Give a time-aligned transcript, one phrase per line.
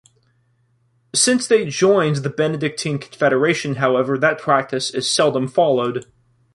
[1.13, 6.11] Since they joined the Benedictine Confederation, however, that practice is seldom followed.